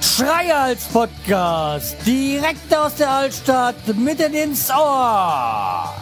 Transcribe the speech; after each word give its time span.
Schreihals 0.00 0.84
Podcast, 0.92 1.96
direkt 2.06 2.74
aus 2.74 2.94
der 2.94 3.10
Altstadt, 3.10 3.76
mitten 3.96 4.34
ins 4.34 4.70
Ohr. 4.70 5.94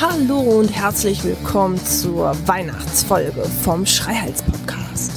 Hallo 0.00 0.38
und 0.38 0.68
herzlich 0.68 1.24
willkommen 1.24 1.82
zur 1.82 2.36
Weihnachtsfolge 2.46 3.44
vom 3.62 3.86
Schreihals 3.86 4.42
Podcast. 4.42 5.12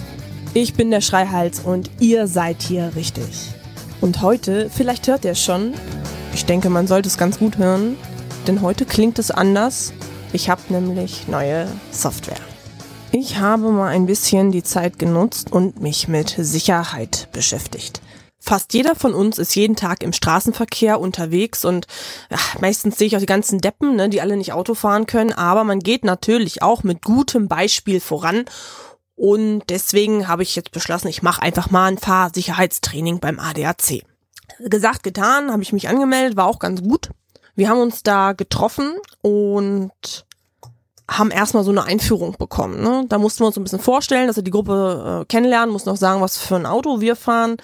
Ich 0.54 0.74
bin 0.74 0.90
der 0.90 1.02
Schreihals 1.02 1.60
und 1.60 1.92
ihr 2.00 2.28
seid 2.28 2.62
hier 2.62 2.94
richtig. 2.96 3.50
Und 4.02 4.22
heute, 4.22 4.70
vielleicht 4.70 5.08
hört 5.08 5.26
ihr 5.26 5.32
es 5.32 5.44
schon, 5.44 5.74
ich 6.34 6.46
denke, 6.46 6.70
man 6.70 6.88
sollte 6.88 7.10
es 7.10 7.18
ganz 7.18 7.38
gut 7.40 7.58
hören, 7.58 7.98
denn 8.50 8.62
heute 8.64 8.88
klingt 8.88 9.20
es 9.20 9.30
anders. 9.30 9.94
Ich 10.34 10.50
habe 10.50 10.62
nämlich 10.70 11.28
neue 11.28 11.68
Software. 11.92 12.40
Ich 13.12 13.38
habe 13.38 13.70
mal 13.70 13.90
ein 13.90 14.08
bisschen 14.08 14.52
die 14.52 14.64
Zeit 14.64 14.98
genutzt 14.98 15.52
und 15.52 15.80
mich 15.82 16.08
mit 16.08 16.36
Sicherheit 16.36 17.28
beschäftigt. 17.32 18.02
Fast 18.40 18.74
jeder 18.74 18.96
von 18.96 19.14
uns 19.14 19.38
ist 19.38 19.56
jeden 19.56 19.76
Tag 19.76 20.02
im 20.02 20.14
Straßenverkehr 20.14 21.00
unterwegs 21.00 21.64
und 21.64 21.86
ja, 22.32 22.40
meistens 22.60 22.98
sehe 22.98 23.06
ich 23.06 23.16
auch 23.16 23.20
die 23.20 23.28
ganzen 23.28 23.60
Deppen, 23.60 23.96
ne, 23.96 24.10
die 24.10 24.20
alle 24.20 24.36
nicht 24.36 24.54
Auto 24.54 24.74
fahren 24.74 25.06
können, 25.06 25.32
aber 25.32 25.64
man 25.64 25.80
geht 25.80 26.04
natürlich 26.04 26.64
auch 26.64 26.82
mit 26.82 27.04
gutem 27.04 27.48
Beispiel 27.48 28.00
voran 28.00 28.46
und 29.14 29.62
deswegen 29.70 30.28
habe 30.28 30.42
ich 30.42 30.56
jetzt 30.56 30.72
beschlossen, 30.72 31.10
ich 31.10 31.22
mache 31.22 31.44
einfach 31.44 31.70
mal 31.70 31.86
ein 31.86 32.00
Fahrsicherheitstraining 32.00 33.20
beim 33.20 33.40
ADAC. 33.40 34.02
Gesagt, 34.58 35.04
getan, 35.04 35.52
habe 35.52 35.62
ich 35.62 35.72
mich 35.72 35.88
angemeldet, 35.88 36.36
war 36.36 36.48
auch 36.48 36.58
ganz 36.58 36.82
gut. 36.82 37.12
Wir 37.60 37.68
haben 37.68 37.82
uns 37.82 38.04
da 38.04 38.32
getroffen 38.32 38.96
und 39.22 40.26
haben 41.10 41.30
erstmal 41.30 41.66
so 41.66 41.72
eine 41.72 41.84
Einführung 41.84 42.38
bekommen. 42.38 42.82
Ne? 42.82 43.04
Da 43.10 43.18
mussten 43.18 43.42
wir 43.42 43.48
uns 43.48 43.58
ein 43.58 43.64
bisschen 43.64 43.82
vorstellen, 43.82 44.28
dass 44.28 44.38
wir 44.38 44.44
die 44.44 44.52
Gruppe 44.52 45.24
äh, 45.24 45.26
kennenlernen, 45.26 45.74
mussten 45.74 45.90
auch 45.90 45.98
sagen, 45.98 46.22
was 46.22 46.38
für 46.38 46.56
ein 46.56 46.66
Auto 46.66 47.02
wir 47.02 47.18
fahren. 47.18 47.58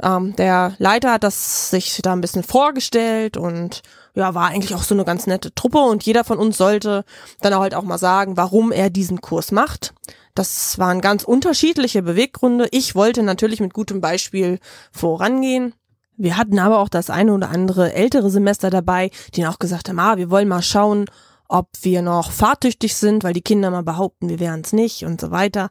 Ähm, 0.00 0.36
der 0.36 0.76
Leiter 0.78 1.10
hat 1.10 1.24
das 1.24 1.70
sich 1.70 1.98
da 2.02 2.12
ein 2.12 2.20
bisschen 2.20 2.44
vorgestellt 2.44 3.36
und 3.36 3.82
ja, 4.14 4.32
war 4.36 4.46
eigentlich 4.46 4.76
auch 4.76 4.84
so 4.84 4.94
eine 4.94 5.04
ganz 5.04 5.26
nette 5.26 5.52
Truppe 5.52 5.78
und 5.78 6.04
jeder 6.04 6.22
von 6.22 6.38
uns 6.38 6.56
sollte 6.56 7.04
dann 7.40 7.52
halt 7.56 7.74
auch 7.74 7.82
mal 7.82 7.98
sagen, 7.98 8.36
warum 8.36 8.70
er 8.70 8.90
diesen 8.90 9.20
Kurs 9.22 9.50
macht. 9.50 9.92
Das 10.36 10.78
waren 10.78 11.00
ganz 11.00 11.24
unterschiedliche 11.24 12.00
Beweggründe. 12.00 12.68
Ich 12.70 12.94
wollte 12.94 13.24
natürlich 13.24 13.58
mit 13.58 13.74
gutem 13.74 14.00
Beispiel 14.00 14.60
vorangehen. 14.92 15.74
Wir 16.16 16.36
hatten 16.36 16.58
aber 16.58 16.78
auch 16.78 16.88
das 16.88 17.10
eine 17.10 17.32
oder 17.32 17.50
andere 17.50 17.92
ältere 17.92 18.30
Semester 18.30 18.70
dabei, 18.70 19.10
die 19.34 19.46
auch 19.46 19.58
gesagt 19.58 19.88
haben, 19.88 19.98
ah, 19.98 20.16
wir 20.16 20.30
wollen 20.30 20.48
mal 20.48 20.62
schauen, 20.62 21.06
ob 21.48 21.68
wir 21.82 22.02
noch 22.02 22.30
fahrtüchtig 22.30 22.94
sind, 22.94 23.22
weil 23.22 23.34
die 23.34 23.42
Kinder 23.42 23.70
mal 23.70 23.82
behaupten, 23.82 24.28
wir 24.28 24.40
wären 24.40 24.62
es 24.62 24.72
nicht 24.72 25.04
und 25.04 25.20
so 25.20 25.30
weiter. 25.30 25.68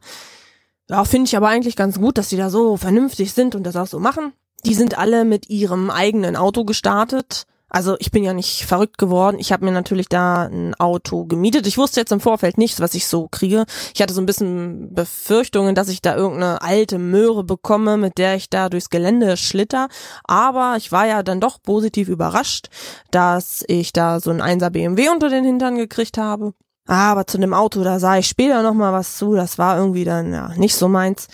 Ja, 0.88 1.04
finde 1.04 1.26
ich 1.26 1.36
aber 1.36 1.48
eigentlich 1.48 1.76
ganz 1.76 1.98
gut, 1.98 2.16
dass 2.16 2.28
die 2.28 2.36
da 2.36 2.48
so 2.48 2.76
vernünftig 2.76 3.32
sind 3.32 3.54
und 3.54 3.64
das 3.64 3.76
auch 3.76 3.88
so 3.88 3.98
machen. 3.98 4.32
Die 4.64 4.74
sind 4.74 4.96
alle 4.98 5.24
mit 5.24 5.50
ihrem 5.50 5.90
eigenen 5.90 6.36
Auto 6.36 6.64
gestartet. 6.64 7.46
Also 7.68 7.96
ich 7.98 8.12
bin 8.12 8.22
ja 8.22 8.32
nicht 8.32 8.64
verrückt 8.64 8.96
geworden. 8.96 9.38
Ich 9.40 9.52
habe 9.52 9.64
mir 9.64 9.72
natürlich 9.72 10.08
da 10.08 10.44
ein 10.44 10.74
Auto 10.76 11.24
gemietet. 11.24 11.66
Ich 11.66 11.78
wusste 11.78 12.00
jetzt 12.00 12.12
im 12.12 12.20
Vorfeld 12.20 12.58
nicht, 12.58 12.80
was 12.80 12.94
ich 12.94 13.08
so 13.08 13.28
kriege. 13.28 13.64
Ich 13.92 14.00
hatte 14.00 14.14
so 14.14 14.20
ein 14.20 14.26
bisschen 14.26 14.94
Befürchtungen, 14.94 15.74
dass 15.74 15.88
ich 15.88 16.00
da 16.00 16.14
irgendeine 16.14 16.62
alte 16.62 16.98
Möhre 16.98 17.42
bekomme, 17.42 17.96
mit 17.96 18.18
der 18.18 18.36
ich 18.36 18.50
da 18.50 18.68
durchs 18.68 18.88
Gelände 18.88 19.36
schlitter. 19.36 19.88
Aber 20.24 20.74
ich 20.76 20.92
war 20.92 21.06
ja 21.06 21.22
dann 21.22 21.40
doch 21.40 21.60
positiv 21.60 22.08
überrascht, 22.08 22.68
dass 23.10 23.64
ich 23.66 23.92
da 23.92 24.20
so 24.20 24.30
ein 24.30 24.40
1er 24.40 24.70
BMW 24.70 25.08
unter 25.08 25.28
den 25.28 25.44
Hintern 25.44 25.76
gekriegt 25.76 26.18
habe. 26.18 26.52
Aber 26.86 27.26
zu 27.26 27.38
dem 27.38 27.52
Auto, 27.52 27.82
da 27.82 27.98
sah 27.98 28.16
ich 28.16 28.28
später 28.28 28.62
noch 28.62 28.74
mal 28.74 28.92
was 28.92 29.16
zu. 29.16 29.34
Das 29.34 29.58
war 29.58 29.76
irgendwie 29.76 30.04
dann 30.04 30.32
ja 30.32 30.52
nicht 30.56 30.76
so 30.76 30.88
meins. 30.88 31.26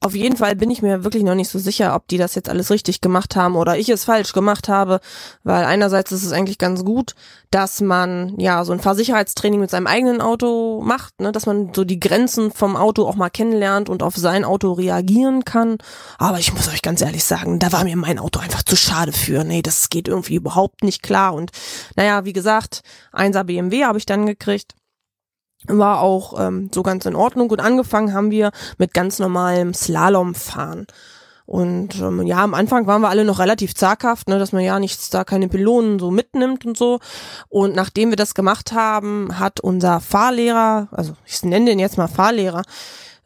Auf 0.00 0.14
jeden 0.14 0.36
Fall 0.36 0.54
bin 0.56 0.70
ich 0.70 0.82
mir 0.82 1.04
wirklich 1.04 1.22
noch 1.24 1.34
nicht 1.34 1.48
so 1.48 1.58
sicher, 1.58 1.94
ob 1.94 2.06
die 2.06 2.18
das 2.18 2.34
jetzt 2.34 2.50
alles 2.50 2.70
richtig 2.70 3.00
gemacht 3.00 3.34
haben 3.34 3.56
oder 3.56 3.78
ich 3.78 3.88
es 3.88 4.04
falsch 4.04 4.34
gemacht 4.34 4.68
habe, 4.68 5.00
weil 5.42 5.64
einerseits 5.64 6.12
ist 6.12 6.22
es 6.22 6.32
eigentlich 6.32 6.58
ganz 6.58 6.84
gut, 6.84 7.14
dass 7.50 7.80
man 7.80 8.38
ja 8.38 8.64
so 8.66 8.72
ein 8.74 8.78
Fahrsicherheitstraining 8.78 9.58
mit 9.58 9.70
seinem 9.70 9.86
eigenen 9.86 10.20
Auto 10.20 10.82
macht, 10.82 11.18
ne, 11.18 11.32
dass 11.32 11.46
man 11.46 11.72
so 11.74 11.84
die 11.84 11.98
Grenzen 11.98 12.52
vom 12.52 12.76
Auto 12.76 13.06
auch 13.06 13.16
mal 13.16 13.30
kennenlernt 13.30 13.88
und 13.88 14.02
auf 14.02 14.16
sein 14.16 14.44
Auto 14.44 14.72
reagieren 14.72 15.44
kann. 15.44 15.78
Aber 16.18 16.38
ich 16.38 16.52
muss 16.52 16.68
euch 16.68 16.82
ganz 16.82 17.00
ehrlich 17.00 17.24
sagen, 17.24 17.58
da 17.58 17.72
war 17.72 17.84
mir 17.84 17.96
mein 17.96 18.18
Auto 18.18 18.38
einfach 18.38 18.64
zu 18.64 18.76
schade 18.76 19.12
für. 19.12 19.44
Nee, 19.44 19.62
das 19.62 19.88
geht 19.88 20.08
irgendwie 20.08 20.34
überhaupt 20.34 20.84
nicht 20.84 21.02
klar. 21.02 21.32
Und 21.32 21.52
naja, 21.96 22.26
wie 22.26 22.34
gesagt, 22.34 22.82
1er 23.14 23.44
BMW 23.44 23.84
habe 23.84 23.98
ich 23.98 24.04
dann 24.04 24.26
gekriegt 24.26 24.74
war 25.64 26.00
auch 26.00 26.38
ähm, 26.38 26.70
so 26.74 26.82
ganz 26.82 27.06
in 27.06 27.16
Ordnung. 27.16 27.50
Und 27.50 27.60
angefangen 27.60 28.12
haben 28.12 28.30
wir 28.30 28.50
mit 28.78 28.94
ganz 28.94 29.18
normalem 29.18 29.74
Slalomfahren. 29.74 30.86
Und 31.46 32.00
ähm, 32.00 32.26
ja, 32.26 32.42
am 32.42 32.54
Anfang 32.54 32.88
waren 32.88 33.02
wir 33.02 33.08
alle 33.08 33.24
noch 33.24 33.38
relativ 33.38 33.74
zaghaft, 33.74 34.28
ne, 34.28 34.38
dass 34.38 34.52
man 34.52 34.62
ja 34.62 34.80
nichts 34.80 35.10
da 35.10 35.22
keine 35.22 35.48
Pylonen 35.48 36.00
so 36.00 36.10
mitnimmt 36.10 36.66
und 36.66 36.76
so. 36.76 36.98
Und 37.48 37.76
nachdem 37.76 38.10
wir 38.10 38.16
das 38.16 38.34
gemacht 38.34 38.72
haben, 38.72 39.38
hat 39.38 39.60
unser 39.60 40.00
Fahrlehrer, 40.00 40.88
also 40.90 41.14
ich 41.24 41.42
nenne 41.44 41.66
den 41.66 41.78
jetzt 41.78 41.98
mal 41.98 42.08
Fahrlehrer, 42.08 42.62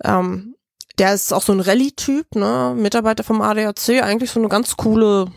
ähm, 0.04 0.54
der 0.98 1.14
ist 1.14 1.32
auch 1.32 1.40
so 1.40 1.54
ein 1.54 1.60
Rallye-Typ, 1.60 2.34
ne, 2.34 2.74
Mitarbeiter 2.76 3.24
vom 3.24 3.40
ADAC, 3.40 4.02
eigentlich 4.02 4.30
so 4.30 4.38
eine 4.38 4.50
ganz 4.50 4.76
coole, 4.76 5.28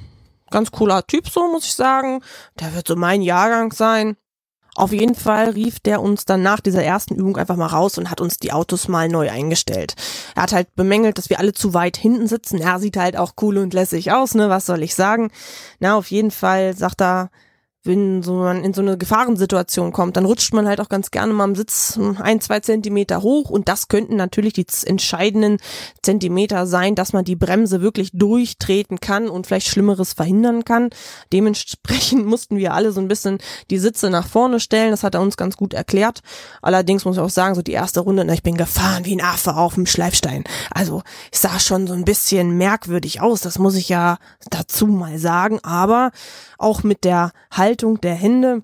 ganz 0.50 0.72
cooler 0.72 1.08
Typ, 1.08 1.30
so 1.30 1.48
muss 1.48 1.64
ich 1.64 1.76
sagen. 1.76 2.22
Der 2.60 2.76
wird 2.76 2.88
so 2.88 2.98
mein 2.98 3.22
Jahrgang 3.22 3.72
sein. 3.72 4.18
Auf 4.76 4.92
jeden 4.92 5.14
Fall 5.14 5.50
rief 5.50 5.80
der 5.80 6.02
uns 6.02 6.26
dann 6.26 6.42
nach 6.42 6.60
dieser 6.60 6.84
ersten 6.84 7.16
Übung 7.16 7.38
einfach 7.38 7.58
mal 7.58 7.68
raus 7.68 7.98
und 8.00 8.10
hat 8.10 8.22
uns 8.22 8.38
die 8.40 8.52
Autos 8.52 8.88
mal 8.88 9.08
neu 9.08 9.30
eingestellt. 9.30 9.94
Er 10.36 10.44
hat 10.44 10.52
halt 10.52 10.76
bemängelt, 10.76 11.20
dass 11.20 11.30
wir 11.30 11.40
alle 11.40 11.54
zu 11.54 11.76
weit 11.76 11.96
hinten 11.96 12.28
sitzen. 12.28 12.60
Er 12.60 12.80
sieht 12.80 12.98
halt 12.98 13.16
auch 13.16 13.34
cool 13.42 13.60
und 13.60 13.74
lässig 13.74 14.12
aus, 14.12 14.34
ne? 14.34 14.50
Was 14.50 14.66
soll 14.66 14.82
ich 14.82 14.96
sagen? 14.96 15.30
Na, 15.80 15.96
auf 15.96 16.10
jeden 16.10 16.32
Fall 16.32 16.76
sagt 16.76 17.02
er, 17.02 17.30
wenn 17.86 18.24
so 18.24 18.36
man 18.36 18.64
in 18.64 18.74
so 18.74 18.82
eine 18.82 18.98
Gefahrensituation 18.98 19.92
kommt, 19.92 20.16
dann 20.16 20.26
rutscht 20.26 20.54
man 20.54 20.68
halt 20.68 20.80
auch 20.80 20.88
ganz 20.88 21.12
gerne 21.12 21.34
mal 21.34 21.44
am 21.44 21.56
Sitz 21.56 22.00
ein, 22.20 22.40
zwei 22.40 22.62
Zentimeter 22.62 23.22
hoch 23.22 23.50
und 23.50 23.68
das 23.68 23.90
könnten 23.90 24.16
natürlich 24.16 24.54
die 24.54 24.66
entscheidenden 24.86 25.58
Zentimeter 26.02 26.66
sein, 26.66 26.96
dass 26.96 27.12
man 27.12 27.26
die 27.26 27.36
Bremse 27.36 27.82
wirklich 27.82 28.12
durchtreten 28.14 29.02
kann 29.02 29.28
und 29.28 29.48
vielleicht 29.48 29.68
Schlimmeres 29.68 30.14
verhindern 30.14 30.64
kann. 30.64 30.92
Dementsprechend 31.34 32.26
mussten 32.26 32.58
wir 32.58 32.74
alle 32.74 32.94
so 32.94 33.02
ein 33.02 33.10
bisschen 33.10 33.40
die 33.70 33.80
Sitze 33.80 34.10
nach 34.10 34.28
vorne 34.28 34.62
stellen. 34.62 34.92
Das 34.92 35.04
hat 35.04 35.16
er 35.16 35.22
uns 35.22 35.36
ganz 35.36 35.58
gut 35.58 35.74
erklärt. 35.74 36.22
Allerdings 36.62 37.04
muss 37.04 37.18
ich 37.18 37.22
auch 37.22 37.30
sagen, 37.30 37.56
so 37.56 37.62
die 37.62 37.74
erste 37.74 38.00
Runde, 38.00 38.24
na, 38.24 38.34
ich 38.34 38.44
bin 38.44 38.56
gefahren 38.56 39.04
wie 39.04 39.16
ein 39.16 39.22
Affe 39.22 39.58
auf 39.58 39.74
dem 39.76 39.86
Schleifstein. 39.86 40.46
Also 40.72 41.04
ich 41.32 41.40
sah 41.40 41.60
schon 41.60 41.88
so 41.88 41.94
ein 41.94 42.06
bisschen 42.06 42.58
merkwürdig 42.58 43.20
aus. 43.20 43.42
Das 43.42 43.60
muss 43.60 43.76
ich 43.76 43.90
ja 43.90 44.20
dazu 44.50 44.88
mal 44.88 45.20
sagen. 45.20 45.60
Aber 45.64 46.12
auch 46.58 46.84
mit 46.84 47.04
der 47.04 47.32
Haltung 47.52 47.73
der 47.76 48.16
Hände. 48.16 48.62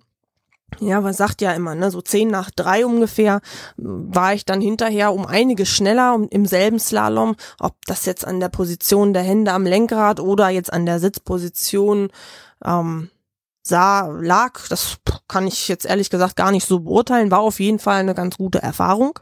Ja, 0.80 1.02
man 1.02 1.14
sagt 1.14 1.42
ja 1.42 1.52
immer, 1.54 1.74
ne, 1.74 1.90
so 1.90 2.02
zehn 2.02 2.28
nach 2.30 2.52
drei 2.52 2.86
ungefähr 2.86 3.42
war 3.78 4.34
ich 4.34 4.46
dann 4.46 4.62
hinterher 4.62 5.14
um 5.14 5.26
einige 5.26 5.66
schneller 5.66 6.20
im 6.30 6.46
selben 6.46 6.80
Slalom, 6.80 7.36
ob 7.60 7.76
das 7.88 8.06
jetzt 8.06 8.26
an 8.26 8.40
der 8.40 8.50
Position 8.50 9.14
der 9.14 9.24
Hände 9.24 9.52
am 9.52 9.66
Lenkrad 9.66 10.20
oder 10.20 10.50
jetzt 10.50 10.72
an 10.72 10.86
der 10.86 11.00
Sitzposition 11.00 12.10
ähm, 12.64 13.10
sah, 13.64 14.08
lag, 14.08 14.68
das 14.70 14.98
kann 15.28 15.48
ich 15.48 15.68
jetzt 15.68 15.86
ehrlich 15.86 16.10
gesagt 16.10 16.36
gar 16.36 16.52
nicht 16.52 16.68
so 16.68 16.82
beurteilen, 16.82 17.32
war 17.32 17.40
auf 17.40 17.60
jeden 17.60 17.80
Fall 17.80 18.00
eine 18.00 18.14
ganz 18.14 18.38
gute 18.38 18.62
Erfahrung. 18.62 19.18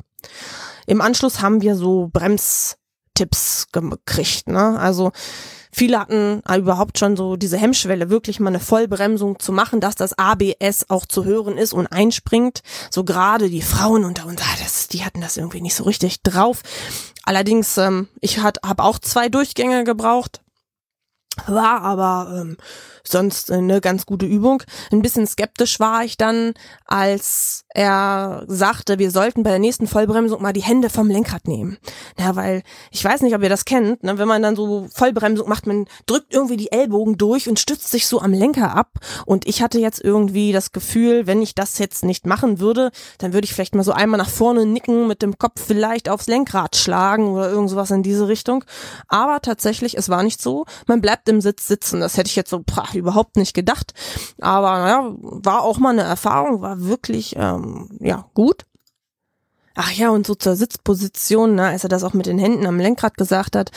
Im 0.86 1.02
Anschluss 1.02 1.42
haben 1.42 1.62
wir 1.62 1.76
so 1.76 2.10
Bremstipps 2.12 3.68
gekriegt, 3.72 4.48
ne? 4.48 4.80
Also 4.80 5.12
Viele 5.72 6.00
hatten 6.00 6.42
überhaupt 6.56 6.98
schon 6.98 7.16
so 7.16 7.36
diese 7.36 7.58
Hemmschwelle, 7.58 8.10
wirklich 8.10 8.40
mal 8.40 8.50
eine 8.50 8.60
Vollbremsung 8.60 9.40
zu 9.40 9.52
machen, 9.52 9.80
dass 9.80 9.96
das 9.96 10.18
ABS 10.18 10.90
auch 10.90 11.06
zu 11.06 11.26
hören 11.26 11.58
ist 11.58 11.74
und 11.74 11.88
einspringt. 11.88 12.62
So 12.90 13.04
gerade 13.04 13.50
die 13.50 13.62
Frauen 13.62 14.06
unter 14.06 14.26
uns, 14.26 14.42
ah, 14.42 14.58
das, 14.62 14.88
die 14.88 15.04
hatten 15.04 15.22
das 15.22 15.38
irgendwie 15.38 15.62
nicht 15.62 15.76
so 15.76 15.84
richtig 15.84 16.22
drauf. 16.22 16.62
Allerdings, 17.24 17.78
ähm, 17.78 18.08
ich 18.22 18.40
habe 18.40 18.84
auch 18.84 19.00
zwei 19.00 19.30
Durchgänge 19.30 19.84
gebraucht 19.84 20.42
war 21.46 21.82
aber 21.82 22.42
ähm, 22.42 22.58
sonst 23.04 23.52
eine 23.52 23.82
ganz 23.82 24.06
gute 24.06 24.26
Übung. 24.26 24.64
Ein 24.92 25.02
bisschen 25.02 25.28
skeptisch 25.28 25.80
war 25.80 26.04
ich 26.04 26.18
dann, 26.18 26.54
als 26.86 27.64
er 27.74 28.44
sagte, 28.48 29.00
wir 29.00 29.12
sollten 29.12 29.44
bei 29.44 29.52
der 29.52 29.60
nächsten 29.60 29.88
Vollbremsung 29.88 30.42
mal 30.42 30.54
die 30.54 30.64
Hände 30.64 30.90
vom 30.90 31.10
Lenkrad 31.10 31.48
nehmen. 31.48 31.78
Ja, 32.18 32.36
weil 32.36 32.64
ich 32.92 33.04
weiß 33.04 33.22
nicht, 33.22 33.36
ob 33.36 33.44
ihr 33.44 33.50
das 33.50 33.66
kennt, 33.66 34.04
ne, 34.04 34.18
wenn 34.18 34.28
man 34.28 34.42
dann 34.42 34.56
so 34.56 34.88
Vollbremsung 34.92 35.48
macht, 35.48 35.68
man 35.68 35.86
drückt 36.06 36.34
irgendwie 36.34 36.58
die 36.58 36.72
Ellbogen 36.72 37.18
durch 37.18 37.48
und 37.48 37.60
stützt 37.60 37.90
sich 37.90 38.08
so 38.08 38.20
am 38.20 38.34
Lenker 38.34 38.76
ab. 38.76 38.94
Und 39.26 39.48
ich 39.48 39.62
hatte 39.62 39.80
jetzt 39.80 40.04
irgendwie 40.04 40.52
das 40.52 40.72
Gefühl, 40.72 41.28
wenn 41.28 41.42
ich 41.42 41.56
das 41.56 41.78
jetzt 41.78 42.04
nicht 42.04 42.26
machen 42.26 42.60
würde, 42.60 42.92
dann 43.20 43.34
würde 43.34 43.46
ich 43.46 43.54
vielleicht 43.54 43.76
mal 43.76 43.84
so 43.84 43.92
einmal 43.92 44.18
nach 44.18 44.30
vorne 44.30 44.66
nicken, 44.66 45.08
mit 45.08 45.22
dem 45.22 45.38
Kopf 45.38 45.62
vielleicht 45.66 46.10
aufs 46.10 46.28
Lenkrad 46.28 46.76
schlagen 46.76 47.28
oder 47.28 47.50
irgend 47.50 47.70
sowas 47.70 47.92
in 47.92 48.04
diese 48.04 48.28
Richtung. 48.28 48.64
Aber 49.08 49.42
tatsächlich, 49.42 49.98
es 49.98 50.10
war 50.10 50.24
nicht 50.24 50.42
so. 50.42 50.66
Man 50.88 51.02
bleibt 51.02 51.27
im 51.28 51.42
Sitz 51.42 51.68
sitzen. 51.68 52.00
Das 52.00 52.18
hätte 52.18 52.30
ich 52.30 52.36
jetzt 52.36 52.50
so 52.50 52.62
pah, 52.66 52.88
überhaupt 52.94 53.38
nicht 53.38 53.54
gedacht. 53.54 53.94
Aber 54.40 54.80
naja, 54.80 55.16
war 55.20 55.64
auch 55.64 55.78
mal 55.78 55.92
eine 55.92 56.04
Erfahrung, 56.04 56.62
war 56.62 56.82
wirklich 56.84 57.36
ähm, 57.38 57.90
ja 58.00 58.30
gut. 58.34 58.66
Ach 59.76 59.92
ja, 59.92 60.10
und 60.10 60.26
so 60.26 60.34
zur 60.34 60.56
Sitzposition, 60.56 61.54
ne, 61.56 61.68
als 61.68 61.84
er 61.84 61.90
das 61.90 62.04
auch 62.04 62.14
mit 62.14 62.26
den 62.26 62.40
Händen 62.40 62.66
am 62.66 62.80
Lenkrad 62.80 63.16
gesagt 63.16 63.56
hat, 63.56 63.70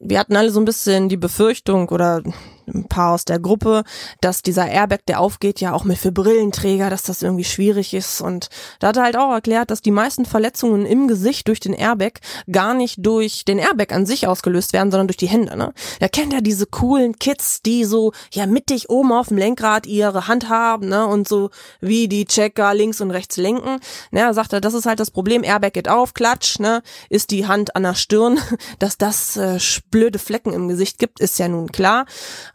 wir 0.00 0.18
hatten 0.18 0.36
alle 0.36 0.50
so 0.50 0.60
ein 0.60 0.64
bisschen 0.64 1.08
die 1.08 1.16
Befürchtung 1.16 1.88
oder 1.90 2.22
ein 2.66 2.88
paar 2.88 3.14
aus 3.14 3.24
der 3.24 3.38
Gruppe, 3.38 3.84
dass 4.20 4.42
dieser 4.42 4.68
Airbag, 4.68 5.00
der 5.08 5.20
aufgeht, 5.20 5.60
ja 5.60 5.72
auch 5.72 5.84
mit 5.84 5.98
für 5.98 6.12
Brillenträger, 6.12 6.90
dass 6.90 7.02
das 7.02 7.22
irgendwie 7.22 7.44
schwierig 7.44 7.94
ist. 7.94 8.20
Und 8.20 8.48
da 8.78 8.88
hat 8.88 8.96
er 8.96 9.04
halt 9.04 9.16
auch 9.16 9.32
erklärt, 9.32 9.70
dass 9.70 9.82
die 9.82 9.90
meisten 9.90 10.24
Verletzungen 10.24 10.86
im 10.86 11.08
Gesicht 11.08 11.48
durch 11.48 11.60
den 11.60 11.74
Airbag 11.74 12.20
gar 12.50 12.74
nicht 12.74 12.96
durch 12.98 13.44
den 13.44 13.58
Airbag 13.58 13.92
an 13.92 14.06
sich 14.06 14.26
ausgelöst 14.26 14.72
werden, 14.72 14.90
sondern 14.90 15.08
durch 15.08 15.16
die 15.16 15.28
Hände. 15.28 15.56
Ne? 15.56 15.72
Er 15.98 16.08
kennt 16.08 16.32
ja 16.32 16.40
diese 16.40 16.66
coolen 16.66 17.18
Kids, 17.18 17.62
die 17.62 17.84
so 17.84 18.12
ja 18.32 18.46
mittig 18.46 18.90
oben 18.90 19.12
auf 19.12 19.28
dem 19.28 19.38
Lenkrad 19.38 19.86
ihre 19.86 20.28
Hand 20.28 20.48
haben 20.48 20.88
ne? 20.88 21.06
und 21.06 21.28
so 21.28 21.50
wie 21.80 22.08
die 22.08 22.24
Checker 22.24 22.74
links 22.74 23.00
und 23.00 23.10
rechts 23.10 23.36
lenken. 23.36 23.80
Ne, 24.10 24.20
er 24.20 24.34
sagt 24.34 24.52
er, 24.52 24.60
das 24.60 24.74
ist 24.74 24.86
halt 24.86 25.00
das 25.00 25.10
Problem. 25.10 25.42
Airbag 25.42 25.72
geht 25.72 25.88
auf, 25.88 26.14
klatsch, 26.14 26.58
ne? 26.58 26.82
ist 27.08 27.30
die 27.30 27.46
Hand 27.46 27.76
an 27.76 27.82
der 27.82 27.94
Stirn. 27.94 28.38
Dass 28.78 28.98
das 28.98 29.36
äh, 29.36 29.58
blöde 29.90 30.18
Flecken 30.18 30.52
im 30.52 30.68
Gesicht 30.68 30.98
gibt, 30.98 31.20
ist 31.20 31.38
ja 31.38 31.48
nun 31.48 31.72
klar. 31.72 32.06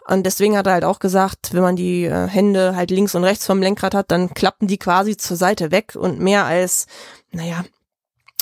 Und 0.07 0.25
deswegen 0.25 0.55
hat 0.55 0.67
er 0.67 0.73
halt 0.73 0.83
auch 0.83 0.99
gesagt, 0.99 1.53
wenn 1.53 1.63
man 1.63 1.75
die 1.75 2.05
äh, 2.05 2.27
Hände 2.27 2.75
halt 2.75 2.91
links 2.91 3.15
und 3.15 3.23
rechts 3.23 3.45
vom 3.45 3.61
Lenkrad 3.61 3.95
hat, 3.95 4.11
dann 4.11 4.33
klappen 4.33 4.67
die 4.67 4.77
quasi 4.77 5.17
zur 5.17 5.35
Seite 5.35 5.71
weg 5.71 5.95
und 5.95 6.19
mehr 6.19 6.45
als, 6.45 6.85
naja, 7.31 7.65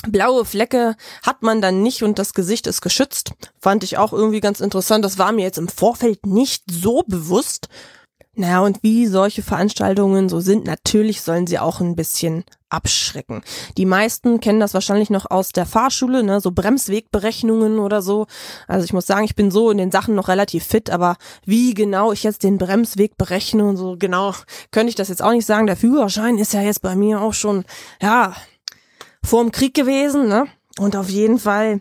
Blaue 0.06 0.44
Flecke 0.44 0.96
hat 1.22 1.42
man 1.42 1.62
dann 1.62 1.82
nicht 1.82 2.02
und 2.02 2.18
das 2.18 2.34
Gesicht 2.34 2.66
ist 2.66 2.82
geschützt. 2.82 3.32
Fand 3.58 3.84
ich 3.84 3.96
auch 3.96 4.12
irgendwie 4.12 4.40
ganz 4.40 4.60
interessant. 4.60 5.04
Das 5.04 5.18
war 5.18 5.32
mir 5.32 5.42
jetzt 5.42 5.56
im 5.56 5.68
Vorfeld 5.68 6.26
nicht 6.26 6.64
so 6.70 7.02
bewusst. 7.06 7.68
Naja, 8.36 8.60
und 8.60 8.82
wie 8.82 9.06
solche 9.06 9.42
Veranstaltungen 9.42 10.28
so 10.28 10.40
sind, 10.40 10.66
natürlich 10.66 11.22
sollen 11.22 11.46
sie 11.46 11.58
auch 11.58 11.80
ein 11.80 11.94
bisschen 11.94 12.44
abschrecken. 12.68 13.42
Die 13.76 13.86
meisten 13.86 14.40
kennen 14.40 14.58
das 14.58 14.74
wahrscheinlich 14.74 15.08
noch 15.08 15.30
aus 15.30 15.50
der 15.50 15.66
Fahrschule, 15.66 16.24
ne, 16.24 16.40
so 16.40 16.50
Bremswegberechnungen 16.50 17.78
oder 17.78 18.02
so. 18.02 18.26
Also 18.66 18.84
ich 18.84 18.92
muss 18.92 19.06
sagen, 19.06 19.24
ich 19.24 19.36
bin 19.36 19.52
so 19.52 19.70
in 19.70 19.78
den 19.78 19.92
Sachen 19.92 20.16
noch 20.16 20.26
relativ 20.26 20.64
fit, 20.64 20.90
aber 20.90 21.16
wie 21.44 21.74
genau 21.74 22.10
ich 22.10 22.24
jetzt 22.24 22.42
den 22.42 22.58
Bremsweg 22.58 23.16
berechne 23.16 23.64
und 23.64 23.76
so 23.76 23.96
genau, 23.96 24.34
könnte 24.72 24.88
ich 24.88 24.96
das 24.96 25.08
jetzt 25.08 25.22
auch 25.22 25.32
nicht 25.32 25.46
sagen. 25.46 25.68
Der 25.68 25.76
Führerschein 25.76 26.38
ist 26.38 26.52
ja 26.52 26.62
jetzt 26.62 26.82
bei 26.82 26.96
mir 26.96 27.20
auch 27.20 27.34
schon, 27.34 27.64
ja, 28.02 28.34
vor 29.22 29.42
dem 29.42 29.52
Krieg 29.52 29.74
gewesen, 29.74 30.28
ne? 30.28 30.46
Und 30.78 30.96
auf 30.96 31.08
jeden 31.08 31.38
Fall 31.38 31.80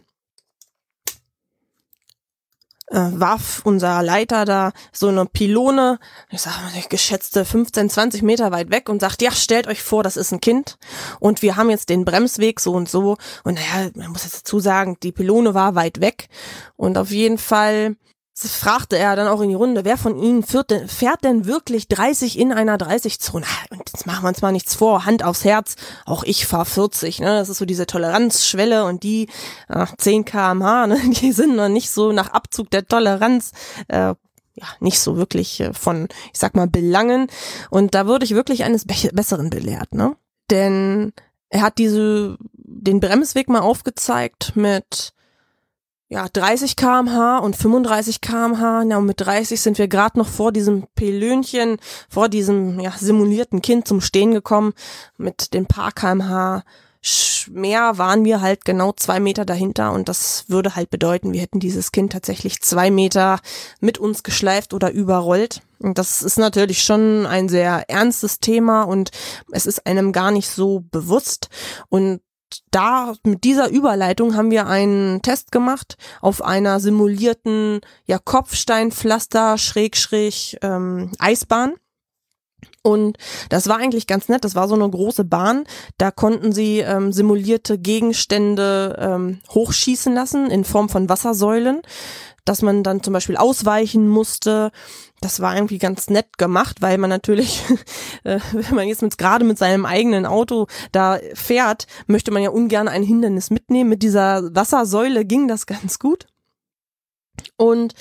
äh, 2.93 3.19
warf 3.19 3.61
unser 3.63 4.03
Leiter 4.03 4.45
da 4.45 4.71
so 4.91 5.07
eine 5.07 5.25
Pylone, 5.25 5.99
ich 6.29 6.41
sag 6.41 6.53
mal, 6.61 6.71
geschätzte 6.87 7.43
15, 7.43 7.89
20 7.89 8.21
Meter 8.21 8.51
weit 8.51 8.69
weg 8.69 8.87
und 8.87 9.01
sagt, 9.01 9.21
ja, 9.21 9.31
stellt 9.31 9.67
euch 9.67 9.81
vor, 9.81 10.03
das 10.03 10.15
ist 10.15 10.31
ein 10.31 10.41
Kind 10.41 10.77
und 11.19 11.41
wir 11.41 11.55
haben 11.55 11.71
jetzt 11.71 11.89
den 11.89 12.05
Bremsweg 12.05 12.59
so 12.59 12.73
und 12.73 12.87
so. 12.87 13.17
Und 13.43 13.55
naja, 13.55 13.89
man 13.95 14.11
muss 14.11 14.23
jetzt 14.23 14.45
dazu 14.45 14.59
sagen, 14.59 14.97
die 15.01 15.11
Pylone 15.11 15.53
war 15.53 15.75
weit 15.75 16.01
weg 16.01 16.27
und 16.75 16.97
auf 16.97 17.09
jeden 17.09 17.39
Fall 17.39 17.95
fragte 18.35 18.97
er 18.97 19.15
dann 19.15 19.27
auch 19.27 19.41
in 19.41 19.49
die 19.49 19.55
Runde, 19.55 19.85
wer 19.85 19.97
von 19.97 20.17
Ihnen 20.17 20.43
fährt 20.43 20.71
denn, 20.71 20.87
fährt 20.87 21.23
denn 21.23 21.45
wirklich 21.45 21.87
30 21.87 22.39
in 22.39 22.51
einer 22.51 22.77
30-Zone? 22.77 23.45
Und 23.69 23.83
jetzt 23.91 24.07
machen 24.07 24.23
wir 24.23 24.29
uns 24.29 24.41
mal 24.41 24.51
nichts 24.51 24.75
vor, 24.75 25.05
Hand 25.05 25.23
aufs 25.23 25.45
Herz, 25.45 25.75
auch 26.05 26.23
ich 26.23 26.47
fahr 26.47 26.65
40, 26.65 27.19
ne? 27.19 27.37
Das 27.37 27.49
ist 27.49 27.59
so 27.59 27.65
diese 27.65 27.85
Toleranzschwelle 27.85 28.85
und 28.85 29.03
die 29.03 29.29
äh, 29.69 29.85
10 29.97 30.25
kmh, 30.25 30.87
ne? 30.87 30.99
die 31.21 31.31
sind 31.31 31.55
noch 31.55 31.69
nicht 31.69 31.91
so 31.91 32.11
nach 32.11 32.29
Abzug 32.29 32.71
der 32.71 32.87
Toleranz 32.87 33.51
äh, 33.87 34.15
ja, 34.55 34.67
nicht 34.79 34.99
so 34.99 35.17
wirklich 35.17 35.59
äh, 35.59 35.73
von, 35.73 36.07
ich 36.31 36.39
sag 36.39 36.55
mal, 36.55 36.67
Belangen. 36.67 37.27
Und 37.69 37.95
da 37.95 38.07
wurde 38.07 38.25
ich 38.25 38.35
wirklich 38.35 38.63
eines 38.63 38.85
Be 38.85 38.93
Besseren 39.13 39.49
belehrt, 39.49 39.93
ne? 39.93 40.15
Denn 40.49 41.13
er 41.49 41.61
hat 41.61 41.77
diese, 41.77 42.37
den 42.53 42.99
Bremsweg 42.99 43.49
mal 43.49 43.61
aufgezeigt 43.61 44.55
mit 44.55 45.12
ja, 46.13 46.27
30 46.31 46.75
kmh 46.75 47.39
und 47.39 47.55
35 47.55 48.21
kmh. 48.21 48.83
Ja, 48.87 48.97
und 48.97 49.05
mit 49.07 49.19
30 49.19 49.59
sind 49.59 49.79
wir 49.79 49.87
gerade 49.87 50.19
noch 50.19 50.27
vor 50.27 50.51
diesem 50.51 50.85
Pelönchen, 50.93 51.77
vor 52.07 52.29
diesem 52.29 52.79
ja, 52.79 52.91
simulierten 52.91 53.63
Kind 53.63 53.87
zum 53.87 53.99
Stehen 53.99 54.31
gekommen. 54.31 54.73
Mit 55.17 55.55
den 55.55 55.65
paar 55.65 55.91
kmh 55.91 56.63
mehr 57.49 57.97
waren 57.97 58.23
wir 58.23 58.39
halt 58.39 58.63
genau 58.63 58.93
zwei 58.93 59.19
Meter 59.19 59.43
dahinter 59.43 59.91
und 59.91 60.07
das 60.07 60.45
würde 60.47 60.77
halt 60.77 60.89
bedeuten, 60.89 61.33
wir 61.33 61.41
hätten 61.41 61.59
dieses 61.59 61.91
Kind 61.91 62.13
tatsächlich 62.13 62.61
zwei 62.61 62.91
Meter 62.91 63.39
mit 63.81 63.97
uns 63.97 64.23
geschleift 64.23 64.73
oder 64.73 64.89
überrollt. 64.91 65.61
Und 65.79 65.97
das 65.97 66.21
ist 66.21 66.39
natürlich 66.39 66.81
schon 66.81 67.25
ein 67.25 67.49
sehr 67.49 67.89
ernstes 67.89 68.39
Thema 68.39 68.83
und 68.83 69.11
es 69.51 69.65
ist 69.65 69.85
einem 69.85 70.13
gar 70.13 70.31
nicht 70.31 70.49
so 70.49 70.85
bewusst. 70.91 71.49
Und 71.89 72.21
da 72.71 73.13
mit 73.23 73.43
dieser 73.43 73.69
Überleitung 73.69 74.35
haben 74.35 74.51
wir 74.51 74.67
einen 74.67 75.21
Test 75.21 75.51
gemacht 75.51 75.97
auf 76.21 76.43
einer 76.43 76.79
simulierten 76.79 77.81
ja 78.05 78.19
Kopfsteinpflaster 78.19 79.57
Schrägstrich 79.57 80.57
ähm, 80.61 81.11
Eisbahn. 81.19 81.73
Und 82.81 83.17
das 83.49 83.67
war 83.67 83.77
eigentlich 83.77 84.07
ganz 84.07 84.29
nett. 84.29 84.43
Das 84.43 84.55
war 84.55 84.67
so 84.67 84.75
eine 84.75 84.89
große 84.89 85.23
Bahn. 85.23 85.65
Da 85.97 86.11
konnten 86.11 86.51
sie 86.51 86.79
ähm, 86.79 87.11
simulierte 87.11 87.77
Gegenstände 87.77 88.97
ähm, 88.99 89.39
hochschießen 89.49 90.13
lassen 90.13 90.49
in 90.49 90.63
Form 90.63 90.89
von 90.89 91.09
Wassersäulen 91.09 91.81
dass 92.45 92.61
man 92.61 92.83
dann 92.83 93.01
zum 93.01 93.13
Beispiel 93.13 93.37
ausweichen 93.37 94.07
musste. 94.07 94.71
Das 95.23 95.39
war 95.39 95.55
irgendwie 95.55 95.77
ganz 95.77 96.09
nett 96.09 96.37
gemacht, 96.37 96.81
weil 96.81 96.97
man 96.97 97.09
natürlich, 97.09 97.63
äh, 98.25 98.39
wenn 98.51 98.75
man 98.75 98.87
jetzt 98.89 99.01
mit, 99.01 99.17
gerade 99.17 99.45
mit 99.45 99.57
seinem 99.57 99.85
eigenen 99.85 100.25
Auto 100.25 100.67
da 100.91 101.17
fährt, 101.33 101.87
möchte 102.07 102.31
man 102.31 102.43
ja 102.43 102.49
ungern 102.49 102.89
ein 102.89 103.03
Hindernis 103.03 103.49
mitnehmen. 103.49 103.89
Mit 103.89 104.03
dieser 104.03 104.53
Wassersäule 104.53 105.23
ging 105.23 105.47
das 105.47 105.65
ganz 105.65 105.97
gut. 105.97 106.27
Und 107.55 107.93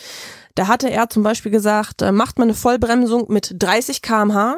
da 0.57 0.67
hatte 0.67 0.91
er 0.91 1.09
zum 1.11 1.23
Beispiel 1.23 1.53
gesagt, 1.53 2.03
äh, 2.03 2.11
macht 2.11 2.39
man 2.39 2.47
eine 2.47 2.55
Vollbremsung 2.55 3.27
mit 3.29 3.55
30 3.57 4.03
kmh 4.03 4.57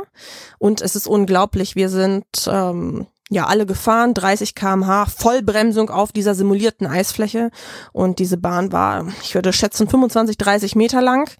und 0.58 0.80
es 0.80 0.96
ist 0.96 1.06
unglaublich, 1.06 1.76
wir 1.76 1.90
sind 1.90 2.24
ähm, 2.46 3.06
ja 3.30 3.46
alle 3.46 3.66
gefahren, 3.66 4.14
30 4.14 4.54
kmh, 4.54 5.06
Vollbremsung 5.06 5.90
auf 5.90 6.12
dieser 6.12 6.34
simulierten 6.34 6.86
Eisfläche 6.86 7.50
und 7.92 8.18
diese 8.18 8.38
Bahn 8.38 8.72
war, 8.72 9.06
ich 9.22 9.34
würde 9.34 9.52
schätzen, 9.52 9.88
25, 9.88 10.36
30 10.36 10.74
Meter 10.74 11.00
lang 11.00 11.30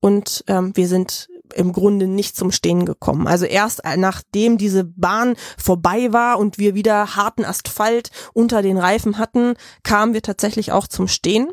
und 0.00 0.44
ähm, 0.46 0.72
wir 0.74 0.88
sind 0.88 1.28
im 1.54 1.72
Grunde 1.72 2.06
nicht 2.06 2.36
zum 2.36 2.52
Stehen 2.52 2.84
gekommen. 2.84 3.26
Also 3.26 3.46
erst 3.46 3.84
äh, 3.84 3.96
nachdem 3.96 4.58
diese 4.58 4.84
Bahn 4.84 5.34
vorbei 5.56 6.12
war 6.12 6.38
und 6.38 6.58
wir 6.58 6.74
wieder 6.74 7.16
harten 7.16 7.44
Asphalt 7.44 8.10
unter 8.34 8.62
den 8.62 8.78
Reifen 8.78 9.18
hatten, 9.18 9.54
kamen 9.82 10.14
wir 10.14 10.22
tatsächlich 10.22 10.72
auch 10.72 10.86
zum 10.86 11.08
Stehen. 11.08 11.48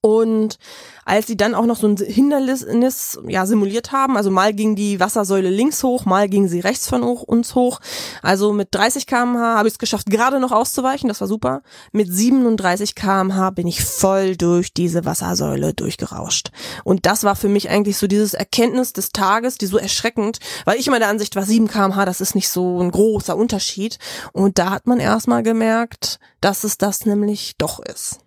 Und 0.00 0.58
als 1.04 1.26
sie 1.26 1.36
dann 1.36 1.56
auch 1.56 1.66
noch 1.66 1.76
so 1.76 1.88
ein 1.88 1.96
Hindernis 1.96 3.18
ja, 3.26 3.46
simuliert 3.46 3.90
haben, 3.90 4.16
also 4.16 4.30
mal 4.30 4.54
ging 4.54 4.76
die 4.76 5.00
Wassersäule 5.00 5.50
links 5.50 5.82
hoch, 5.82 6.04
mal 6.04 6.28
ging 6.28 6.46
sie 6.46 6.60
rechts 6.60 6.88
von 6.88 7.02
uns 7.02 7.56
hoch. 7.56 7.80
Also 8.22 8.52
mit 8.52 8.68
30 8.70 9.06
kmh 9.06 9.56
habe 9.56 9.66
ich 9.66 9.74
es 9.74 9.78
geschafft, 9.78 10.08
gerade 10.08 10.38
noch 10.38 10.52
auszuweichen, 10.52 11.08
das 11.08 11.20
war 11.20 11.26
super. 11.26 11.62
Mit 11.90 12.12
37 12.12 12.94
kmh 12.94 13.50
bin 13.50 13.66
ich 13.66 13.84
voll 13.84 14.36
durch 14.36 14.72
diese 14.72 15.04
Wassersäule 15.04 15.74
durchgerauscht. 15.74 16.52
Und 16.84 17.04
das 17.04 17.24
war 17.24 17.34
für 17.34 17.48
mich 17.48 17.68
eigentlich 17.68 17.98
so 17.98 18.06
dieses 18.06 18.34
Erkenntnis 18.34 18.92
des 18.92 19.10
Tages, 19.10 19.58
die 19.58 19.66
so 19.66 19.78
erschreckend, 19.78 20.38
weil 20.64 20.78
ich 20.78 20.86
immer 20.86 21.00
der 21.00 21.08
Ansicht 21.08 21.34
war, 21.34 21.42
7 21.44 21.66
kmh, 21.66 22.04
das 22.04 22.20
ist 22.20 22.36
nicht 22.36 22.50
so 22.50 22.80
ein 22.80 22.92
großer 22.92 23.36
Unterschied. 23.36 23.98
Und 24.32 24.58
da 24.58 24.70
hat 24.70 24.86
man 24.86 25.00
erstmal 25.00 25.42
gemerkt, 25.42 26.20
dass 26.40 26.62
es 26.62 26.78
das 26.78 27.04
nämlich 27.04 27.56
doch 27.58 27.80
ist. 27.80 28.20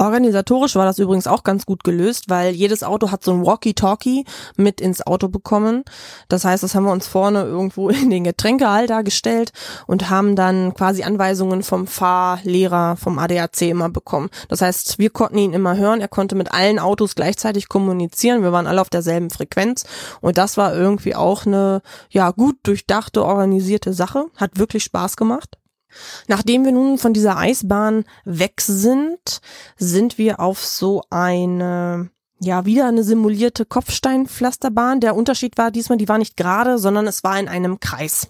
Organisatorisch 0.00 0.76
war 0.76 0.86
das 0.86 1.00
übrigens 1.00 1.26
auch 1.26 1.42
ganz 1.42 1.66
gut 1.66 1.82
gelöst, 1.82 2.26
weil 2.28 2.54
jedes 2.54 2.84
Auto 2.84 3.10
hat 3.10 3.24
so 3.24 3.32
ein 3.32 3.44
Walkie-Talkie 3.44 4.24
mit 4.56 4.80
ins 4.80 5.04
Auto 5.04 5.26
bekommen. 5.26 5.82
Das 6.28 6.44
heißt, 6.44 6.62
das 6.62 6.76
haben 6.76 6.84
wir 6.84 6.92
uns 6.92 7.08
vorne 7.08 7.42
irgendwo 7.42 7.88
in 7.88 8.08
den 8.08 8.22
Getränkehalter 8.22 9.02
gestellt 9.02 9.52
und 9.88 10.08
haben 10.08 10.36
dann 10.36 10.72
quasi 10.74 11.02
Anweisungen 11.02 11.64
vom 11.64 11.88
Fahrlehrer 11.88 12.96
vom 12.96 13.18
ADAC 13.18 13.62
immer 13.62 13.88
bekommen. 13.88 14.30
Das 14.48 14.62
heißt, 14.62 15.00
wir 15.00 15.10
konnten 15.10 15.38
ihn 15.38 15.52
immer 15.52 15.76
hören. 15.76 16.00
Er 16.00 16.08
konnte 16.08 16.36
mit 16.36 16.52
allen 16.52 16.78
Autos 16.78 17.16
gleichzeitig 17.16 17.68
kommunizieren. 17.68 18.44
Wir 18.44 18.52
waren 18.52 18.68
alle 18.68 18.80
auf 18.80 18.90
derselben 18.90 19.30
Frequenz 19.30 19.84
und 20.20 20.38
das 20.38 20.56
war 20.56 20.76
irgendwie 20.76 21.16
auch 21.16 21.44
eine 21.44 21.82
ja 22.10 22.30
gut 22.30 22.56
durchdachte, 22.62 23.24
organisierte 23.24 23.92
Sache. 23.92 24.26
Hat 24.36 24.58
wirklich 24.58 24.84
Spaß 24.84 25.16
gemacht. 25.16 25.58
Nachdem 26.26 26.64
wir 26.64 26.72
nun 26.72 26.98
von 26.98 27.12
dieser 27.12 27.36
Eisbahn 27.36 28.04
weg 28.24 28.60
sind, 28.60 29.40
sind 29.76 30.18
wir 30.18 30.40
auf 30.40 30.64
so 30.64 31.02
eine 31.10 32.10
ja, 32.40 32.64
wieder 32.64 32.86
eine 32.86 33.02
simulierte 33.02 33.64
Kopfsteinpflasterbahn. 33.64 35.00
Der 35.00 35.16
Unterschied 35.16 35.58
war 35.58 35.72
diesmal, 35.72 35.98
die 35.98 36.08
war 36.08 36.18
nicht 36.18 36.36
gerade, 36.36 36.78
sondern 36.78 37.08
es 37.08 37.24
war 37.24 37.38
in 37.38 37.48
einem 37.48 37.80
Kreis. 37.80 38.28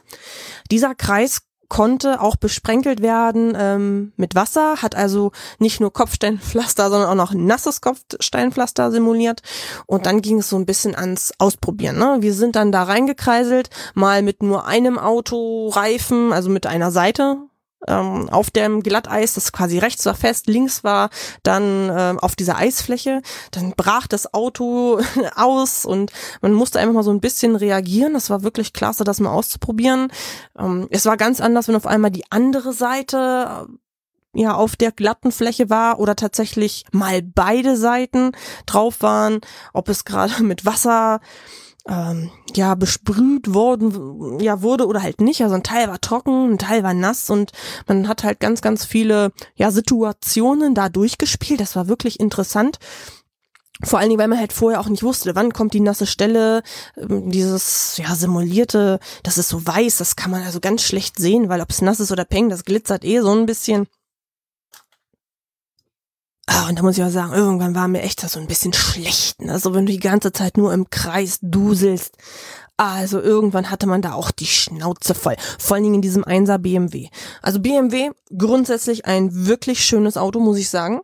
Dieser 0.71 0.95
Kreis 0.95 1.43
konnte 1.69 2.21
auch 2.21 2.37
besprenkelt 2.37 3.03
werden 3.03 3.53
ähm, 3.57 4.13
mit 4.17 4.35
Wasser, 4.35 4.81
hat 4.81 4.95
also 4.95 5.33
nicht 5.59 5.81
nur 5.81 5.93
Kopfsteinpflaster, 5.93 6.89
sondern 6.89 7.11
auch 7.11 7.15
noch 7.15 7.35
nasses 7.35 7.81
Kopfsteinpflaster 7.81 8.91
simuliert. 8.91 9.43
Und 9.87 10.07
dann 10.07 10.23
ging 10.23 10.39
es 10.39 10.49
so 10.49 10.57
ein 10.57 10.67
bisschen 10.67 10.95
ans 10.95 11.33
Ausprobieren. 11.39 11.99
Ne? 11.99 12.19
Wir 12.21 12.33
sind 12.33 12.57
dann 12.57 12.73
da 12.73 12.85
reingekreiselt, 12.85 13.69
mal 13.95 14.23
mit 14.23 14.43
nur 14.43 14.67
einem 14.67 14.99
Autoreifen, 14.99 16.33
also 16.33 16.49
mit 16.49 16.67
einer 16.67 16.91
Seite 16.91 17.37
ähm, 17.87 18.29
auf 18.31 18.51
dem 18.51 18.83
Glatteis, 18.83 19.35
das 19.35 19.53
quasi 19.53 19.79
rechts 19.79 20.05
war 20.07 20.15
fest, 20.15 20.47
links 20.47 20.83
war 20.83 21.11
dann 21.43 21.91
ähm, 21.95 22.19
auf 22.19 22.35
dieser 22.35 22.57
Eisfläche. 22.57 23.23
Dann 23.51 23.73
brach 23.77 24.07
das 24.07 24.35
Auto 24.35 25.01
aus 25.37 25.85
und 25.85 26.13
man 26.41 26.53
musste 26.53 26.81
einfach 26.81 26.95
mal 26.95 27.03
so 27.05 27.13
ein 27.13 27.21
bisschen 27.21 27.57
reagieren. 27.57 28.15
Das 28.15 28.31
war 28.31 28.43
wirklich 28.43 28.73
klasse, 28.73 29.05
das 29.05 29.21
mal 29.21 29.31
auszuprobieren. 29.31 30.11
Ähm, 30.59 30.89
es 30.91 31.07
war 31.07 31.17
ganz 31.17 31.41
anders, 31.41 31.69
wenn 31.69 31.77
auf 31.77 31.87
einmal 31.87 32.11
die 32.11 32.25
andere 32.31 32.73
Seite 32.73 33.67
äh, 33.69 34.41
ja 34.41 34.55
auf 34.55 34.77
der 34.77 34.93
glatten 34.93 35.33
Fläche 35.33 35.71
war 35.71 36.01
oder 36.01 36.17
tatsächlich 36.17 36.85
mal 36.93 37.23
beide 37.23 37.77
Seiten 37.77 38.33
drauf 38.67 38.97
waren, 39.01 39.41
ob 39.73 39.89
es 39.89 40.05
gerade 40.05 40.43
mit 40.43 40.67
Wasser 40.67 41.21
ähm, 41.89 42.31
ja 42.55 42.75
besprüht 42.75 43.53
worden 43.53 44.39
ja 44.41 44.63
wurde 44.63 44.87
oder 44.87 45.03
halt 45.03 45.21
nicht. 45.21 45.43
Also 45.43 45.55
ein 45.55 45.63
Teil 45.63 45.89
war 45.89 46.01
trocken, 46.01 46.53
ein 46.53 46.59
Teil 46.59 46.83
war 46.83 46.95
nass 46.95 47.31
und 47.31 47.53
man 47.87 48.09
hat 48.09 48.25
halt 48.25 48.41
ganz 48.41 48.61
ganz 48.61 48.85
viele 48.85 49.33
ja 49.57 49.71
Situationen 49.71 50.75
da 50.75 50.89
durchgespielt. 50.89 51.61
Das 51.61 51.77
war 51.77 51.89
wirklich 51.89 52.21
interessant. 52.21 52.79
Vor 53.85 54.01
allen 54.01 54.09
Dingen, 54.09 54.19
weil 54.19 54.29
man 54.29 54.41
halt 54.41 54.53
vorher 54.53 54.81
auch 54.81 54.89
nicht 54.89 55.05
wusste, 55.05 55.37
wann 55.37 55.53
kommt 55.53 55.73
die 55.73 55.81
nasse 55.81 56.07
Stelle, 56.07 56.63
ähm, 56.97 57.31
dieses 57.31 57.97
ja 57.97 58.15
simulierte, 58.17 58.99
das 59.23 59.39
ist 59.39 59.49
so 59.49 59.65
weiß, 59.65 59.99
das 59.99 60.17
kann 60.17 60.33
man 60.33 60.43
also 60.43 60.59
ganz 60.59 60.83
schlecht 60.83 61.17
sehen, 61.17 61.49
weil 61.49 61.61
ob 61.61 61.71
es 61.71 61.81
nass 61.81 62.01
ist 62.01 62.11
oder 62.11 62.25
peng, 62.25 62.49
das 62.49 62.65
glitzert 62.65 63.05
eh 63.05 63.21
so 63.21 63.31
ein 63.33 63.47
bisschen. 63.47 63.87
Ah, 66.51 66.67
und 66.67 66.79
da 66.79 66.83
muss 66.83 66.97
ich 66.97 67.05
auch 67.05 67.11
sagen, 67.11 67.35
irgendwann 67.35 67.75
war 67.75 67.89
mir 67.89 68.01
echt 68.01 68.23
so 68.23 68.41
ein 68.41 68.47
bisschen 68.47 68.73
schlecht. 68.73 69.43
Ne? 69.43 69.53
Also 69.53 69.75
wenn 69.75 69.85
du 69.85 69.93
die 69.93 70.01
ganze 70.01 70.33
Zeit 70.33 70.57
nur 70.57 70.73
im 70.73 70.89
Kreis 70.89 71.39
duselst. 71.43 72.17
Also 72.79 73.21
irgendwann 73.21 73.71
hatte 73.71 73.87
man 73.87 74.01
da 74.01 74.15
auch 74.15 74.31
die 74.31 74.47
Schnauze 74.47 75.15
voll. 75.15 75.37
Vor 75.59 75.75
allen 75.75 75.85
Dingen 75.85 75.97
in 75.97 76.03
diesem 76.03 76.25
1er 76.25 76.57
BMW. 76.57 77.09
Also 77.43 77.61
BMW, 77.61 78.13
grundsätzlich 78.37 79.05
ein 79.05 79.47
wirklich 79.47 79.85
schönes 79.85 80.17
Auto, 80.17 80.41
muss 80.41 80.57
ich 80.57 80.71
sagen. 80.71 81.03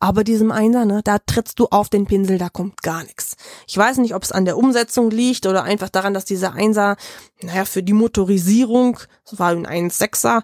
Aber 0.00 0.24
diesem 0.24 0.50
Einser, 0.50 0.86
ne, 0.86 1.02
da 1.04 1.18
trittst 1.18 1.60
du 1.60 1.66
auf 1.66 1.88
den 1.88 2.06
Pinsel, 2.06 2.38
da 2.38 2.48
kommt 2.48 2.82
gar 2.82 3.04
nichts. 3.04 3.36
Ich 3.68 3.76
weiß 3.76 3.98
nicht, 3.98 4.16
ob 4.16 4.24
es 4.24 4.32
an 4.32 4.44
der 4.44 4.56
Umsetzung 4.56 5.08
liegt 5.10 5.46
oder 5.46 5.62
einfach 5.62 5.88
daran, 5.88 6.14
dass 6.14 6.24
dieser 6.24 6.54
Einser, 6.54 6.96
naja, 7.42 7.64
für 7.64 7.84
die 7.84 7.92
Motorisierung, 7.92 8.98
das 9.24 9.38
war 9.38 9.50
ein 9.50 9.66
1,6er, 9.68 10.42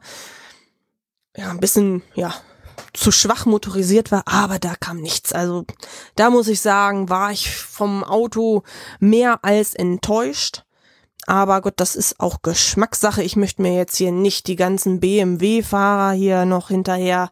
ja, 1.37 1.51
ein 1.51 1.59
bisschen, 1.59 2.03
ja, 2.15 2.33
zu 2.93 3.13
schwach 3.13 3.47
motorisiert 3.47 4.11
war, 4.13 4.23
aber 4.27 4.59
da 4.59 4.75
kam 4.75 4.99
nichts. 4.99 5.33
Also 5.33 5.65
da 6.17 6.31
muss 6.31 6.49
ich 6.49 6.61
sagen, 6.61 7.09
war 7.09 7.31
ich 7.31 7.55
vom 7.55 8.05
Auto 8.05 8.63
mehr 8.99 9.41
als 9.43 9.75
enttäuscht. 9.75 10.65
Aber 11.27 11.61
Gott, 11.61 11.75
das 11.77 11.95
ist 11.95 12.19
auch 12.19 12.43
Geschmackssache. 12.43 13.23
Ich 13.23 13.37
möchte 13.37 13.63
mir 13.63 13.77
jetzt 13.77 13.97
hier 13.97 14.11
nicht 14.11 14.47
die 14.47 14.57
ganzen 14.57 15.01
BMW-Fahrer 15.01 16.13
hier 16.13 16.45
noch 16.45 16.69
hinterher 16.69 17.31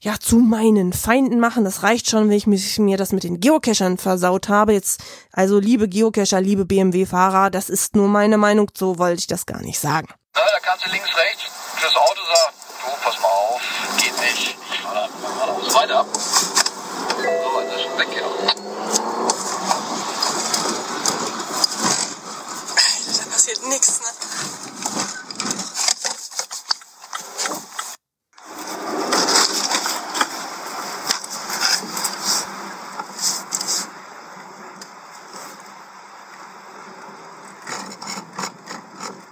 ja 0.00 0.14
zu 0.20 0.36
meinen 0.36 0.92
Feinden 0.92 1.40
machen. 1.40 1.64
Das 1.64 1.82
reicht 1.82 2.08
schon, 2.10 2.28
wenn 2.28 2.36
ich 2.36 2.78
mir 2.78 2.96
das 2.96 3.12
mit 3.12 3.24
den 3.24 3.40
Geocachern 3.40 3.98
versaut 3.98 4.48
habe. 4.48 4.72
Jetzt 4.72 5.00
also 5.32 5.58
liebe 5.58 5.88
Geocacher, 5.88 6.40
liebe 6.40 6.64
BMW-Fahrer, 6.64 7.50
das 7.50 7.70
ist 7.70 7.96
nur 7.96 8.08
meine 8.08 8.38
Meinung. 8.38 8.70
So 8.76 8.98
wollte 8.98 9.20
ich 9.20 9.26
das 9.26 9.46
gar 9.46 9.62
nicht 9.62 9.78
sagen. 9.78 10.08
Na, 10.34 10.40
da 10.40 10.60
kannst 10.60 10.86
du 10.86 10.90
links, 10.90 11.08
rechts 11.16 11.44
fürs 11.76 11.96
Auto 11.96 12.20
sagen, 12.20 12.54
du, 12.82 13.04
pass 13.04 13.20
mal 13.20 13.28
auf, 13.28 13.60
weiter. 15.74 16.06
So, 16.12 17.60
jetzt 17.60 17.74
ist 17.74 17.98
weg, 17.98 18.08
ja. 18.16 18.26
Da 23.16 23.24
passiert 23.30 23.66
nichts, 23.68 24.00
ne? 24.00 24.06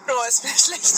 Oh, 0.08 0.28
ist 0.28 0.44
mir 0.44 0.50
schlecht. 0.50 0.94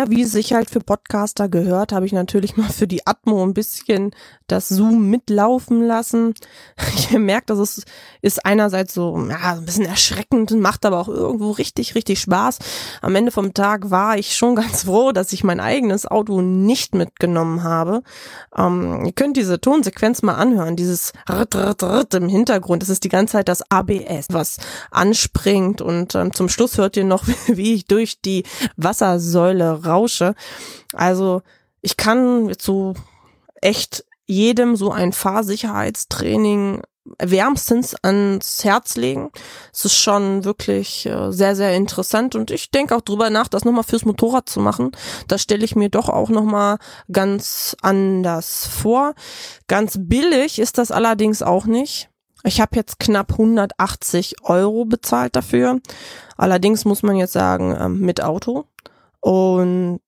Ja, 0.00 0.08
wie 0.08 0.22
es 0.22 0.32
sich 0.32 0.54
halt 0.54 0.70
für 0.70 0.80
Podcaster 0.80 1.50
gehört, 1.50 1.92
habe 1.92 2.06
ich 2.06 2.12
natürlich 2.12 2.56
mal 2.56 2.70
für 2.70 2.86
die 2.86 3.06
Atmo 3.06 3.44
ein 3.44 3.52
bisschen 3.52 4.12
das 4.46 4.70
Zoom 4.70 5.10
mitlaufen 5.10 5.82
lassen. 5.82 6.32
Ich 7.00 7.10
merke, 7.18 7.46
dass 7.46 7.58
es 7.58 7.84
ist 8.22 8.44
einerseits 8.44 8.94
so 8.94 9.18
ja, 9.28 9.54
ein 9.54 9.64
bisschen 9.64 9.84
erschreckend, 9.84 10.50
macht 10.52 10.84
aber 10.84 11.00
auch 11.00 11.08
irgendwo 11.08 11.50
richtig, 11.52 11.94
richtig 11.94 12.20
Spaß. 12.20 12.58
Am 13.02 13.14
Ende 13.14 13.32
vom 13.32 13.54
Tag 13.54 13.90
war 13.90 14.18
ich 14.18 14.36
schon 14.36 14.54
ganz 14.56 14.84
froh, 14.84 15.12
dass 15.12 15.32
ich 15.32 15.44
mein 15.44 15.60
eigenes 15.60 16.06
Auto 16.06 16.40
nicht 16.40 16.94
mitgenommen 16.94 17.62
habe. 17.62 18.02
Ähm, 18.56 19.04
ihr 19.04 19.12
könnt 19.12 19.36
diese 19.36 19.60
Tonsequenz 19.60 20.22
mal 20.22 20.34
anhören, 20.34 20.76
dieses 20.76 21.12
Ritt, 21.28 21.54
Ritt, 21.54 21.82
Ritt 21.82 22.14
im 22.14 22.28
Hintergrund. 22.28 22.82
Das 22.82 22.88
ist 22.88 23.04
die 23.04 23.08
ganze 23.08 23.32
Zeit 23.32 23.48
das 23.48 23.62
ABS, 23.70 24.26
was 24.30 24.58
anspringt 24.90 25.80
und 25.80 26.14
ähm, 26.14 26.32
zum 26.32 26.48
Schluss 26.48 26.78
hört 26.78 26.96
ihr 26.96 27.04
noch, 27.04 27.24
wie 27.46 27.74
ich 27.74 27.86
durch 27.86 28.20
die 28.20 28.44
Wassersäule 28.76 29.84
rausche. 29.84 30.34
Also 30.92 31.42
ich 31.82 31.96
kann 31.96 32.48
jetzt 32.48 32.64
so 32.64 32.94
echt 33.60 34.04
jedem 34.30 34.76
so 34.76 34.92
ein 34.92 35.12
Fahrsicherheitstraining 35.12 36.82
wärmstens 37.18 37.96
ans 38.02 38.62
Herz 38.62 38.96
legen. 38.96 39.30
Es 39.72 39.84
ist 39.84 39.96
schon 39.96 40.44
wirklich 40.44 41.06
äh, 41.06 41.32
sehr, 41.32 41.56
sehr 41.56 41.74
interessant 41.74 42.34
und 42.36 42.50
ich 42.50 42.70
denke 42.70 42.94
auch 42.94 43.00
drüber 43.00 43.30
nach, 43.30 43.48
das 43.48 43.64
nochmal 43.64 43.84
fürs 43.84 44.04
Motorrad 44.04 44.48
zu 44.48 44.60
machen. 44.60 44.92
Das 45.26 45.42
stelle 45.42 45.64
ich 45.64 45.74
mir 45.74 45.88
doch 45.88 46.08
auch 46.08 46.28
nochmal 46.28 46.78
ganz 47.10 47.76
anders 47.82 48.66
vor. 48.66 49.14
Ganz 49.66 49.96
billig 49.98 50.58
ist 50.58 50.78
das 50.78 50.92
allerdings 50.92 51.42
auch 51.42 51.66
nicht. 51.66 52.08
Ich 52.44 52.60
habe 52.60 52.76
jetzt 52.76 53.00
knapp 53.00 53.32
180 53.32 54.36
Euro 54.44 54.84
bezahlt 54.84 55.36
dafür. 55.36 55.80
Allerdings 56.36 56.84
muss 56.84 57.02
man 57.02 57.16
jetzt 57.16 57.32
sagen, 57.32 57.76
ähm, 57.78 57.98
mit 58.00 58.22
Auto. 58.22 58.66
Und 59.20 60.00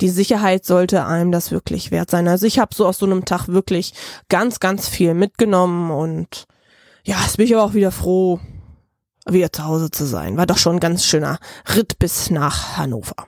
die 0.00 0.08
Sicherheit 0.08 0.64
sollte 0.64 1.06
einem 1.06 1.32
das 1.32 1.50
wirklich 1.50 1.90
wert 1.90 2.10
sein. 2.10 2.28
Also 2.28 2.46
ich 2.46 2.58
habe 2.58 2.74
so 2.74 2.86
aus 2.86 2.98
so 2.98 3.06
einem 3.06 3.24
Tag 3.24 3.48
wirklich 3.48 3.94
ganz, 4.28 4.60
ganz 4.60 4.88
viel 4.88 5.14
mitgenommen 5.14 5.90
und 5.90 6.46
ja, 7.04 7.20
jetzt 7.22 7.36
bin 7.36 7.46
ich 7.46 7.54
aber 7.54 7.64
auch 7.64 7.74
wieder 7.74 7.92
froh, 7.92 8.40
wieder 9.26 9.52
zu 9.52 9.64
Hause 9.64 9.90
zu 9.90 10.06
sein. 10.06 10.36
War 10.36 10.46
doch 10.46 10.58
schon 10.58 10.76
ein 10.76 10.80
ganz 10.80 11.04
schöner 11.04 11.38
Ritt 11.74 11.98
bis 11.98 12.30
nach 12.30 12.76
Hannover. 12.76 13.26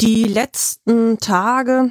Die 0.00 0.24
letzten 0.24 1.18
Tage 1.18 1.90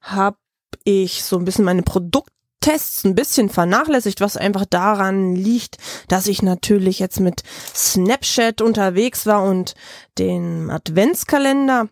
habe 0.00 0.36
ich 0.84 1.24
so 1.24 1.38
ein 1.38 1.44
bisschen 1.44 1.64
meine 1.64 1.82
Produkttests 1.82 3.04
ein 3.04 3.14
bisschen 3.14 3.48
vernachlässigt, 3.48 4.20
was 4.20 4.36
einfach 4.36 4.66
daran 4.66 5.34
liegt, 5.34 5.78
dass 6.08 6.26
ich 6.26 6.42
natürlich 6.42 6.98
jetzt 6.98 7.20
mit 7.20 7.42
Snapchat 7.74 8.60
unterwegs 8.60 9.26
war 9.26 9.42
und 9.42 9.74
den 10.18 10.70
Adventskalender 10.70 11.88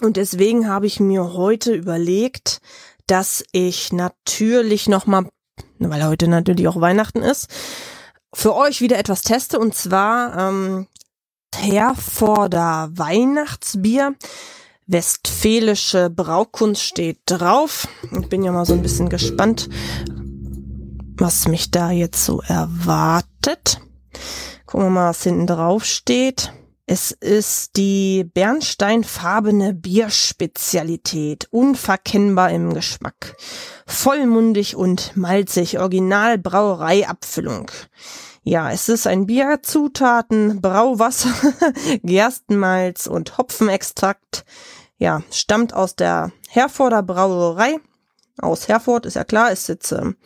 und 0.00 0.16
deswegen 0.16 0.68
habe 0.68 0.86
ich 0.86 1.00
mir 1.00 1.34
heute 1.34 1.74
überlegt, 1.74 2.60
dass 3.06 3.44
ich 3.52 3.92
natürlich 3.92 4.88
nochmal, 4.88 5.26
weil 5.78 6.04
heute 6.04 6.28
natürlich 6.28 6.68
auch 6.68 6.80
Weihnachten 6.80 7.22
ist, 7.22 7.48
für 8.32 8.54
euch 8.54 8.80
wieder 8.80 8.98
etwas 8.98 9.22
teste 9.22 9.58
und 9.58 9.74
zwar 9.74 10.38
ähm, 10.38 10.86
Herforder 11.54 12.90
Weihnachtsbier. 12.92 14.14
Westfälische 14.86 16.10
Braukunst 16.10 16.82
steht 16.82 17.20
drauf. 17.26 17.86
Ich 18.10 18.28
bin 18.28 18.42
ja 18.42 18.50
mal 18.50 18.66
so 18.66 18.72
ein 18.72 18.82
bisschen 18.82 19.08
gespannt, 19.08 19.68
was 21.16 21.46
mich 21.46 21.70
da 21.70 21.92
jetzt 21.92 22.24
so 22.24 22.40
erwartet. 22.42 23.80
Gucken 24.66 24.86
wir 24.86 24.90
mal, 24.90 25.10
was 25.10 25.22
hinten 25.22 25.46
drauf 25.46 25.84
steht. 25.84 26.52
Es 26.92 27.12
ist 27.12 27.76
die 27.76 28.24
bernsteinfarbene 28.24 29.74
Bierspezialität, 29.74 31.46
unverkennbar 31.52 32.50
im 32.50 32.74
Geschmack. 32.74 33.36
Vollmundig 33.86 34.74
und 34.74 35.16
malzig, 35.16 35.78
Original 35.78 36.36
Brauereiabfüllung. 36.36 37.70
Ja, 38.42 38.72
es 38.72 38.88
ist 38.88 39.06
ein 39.06 39.26
Bier, 39.26 39.60
Zutaten, 39.62 40.60
Brauwasser, 40.60 41.32
Gerstenmalz 42.02 43.06
und 43.06 43.38
Hopfenextrakt. 43.38 44.44
Ja, 44.98 45.22
stammt 45.30 45.72
aus 45.72 45.94
der 45.94 46.32
Herforder 46.48 47.04
Brauerei 47.04 47.76
aus 48.38 48.66
Herford, 48.66 49.06
ist 49.06 49.14
ja 49.14 49.22
klar, 49.22 49.52
ist 49.52 49.68
jetzt, 49.68 49.92
ähm, 49.92 50.16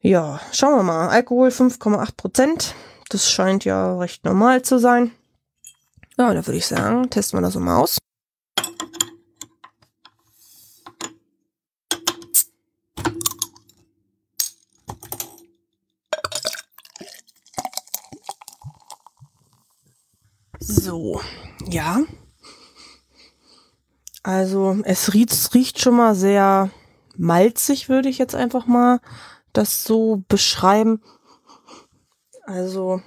ja, 0.00 0.40
schauen 0.50 0.76
wir 0.76 0.82
mal, 0.82 1.10
Alkohol 1.10 1.50
5,8 1.50 2.16
Prozent. 2.16 2.74
Das 3.10 3.30
scheint 3.30 3.66
ja 3.66 3.98
recht 3.98 4.24
normal 4.24 4.62
zu 4.62 4.78
sein. 4.78 5.12
Ja, 6.22 6.32
da 6.32 6.46
würde 6.46 6.58
ich 6.58 6.66
sagen, 6.66 7.10
testen 7.10 7.40
wir 7.40 7.42
das 7.42 7.56
mal 7.56 7.80
aus. 7.80 7.98
So, 20.60 21.20
ja. 21.66 22.02
Also 24.22 24.78
es 24.84 25.14
riecht, 25.14 25.32
es 25.32 25.52
riecht 25.54 25.80
schon 25.80 25.96
mal 25.96 26.14
sehr 26.14 26.70
malzig, 27.16 27.88
würde 27.88 28.08
ich 28.08 28.18
jetzt 28.18 28.36
einfach 28.36 28.66
mal 28.66 29.00
das 29.52 29.82
so 29.82 30.22
beschreiben. 30.28 31.02
Also 32.44 33.02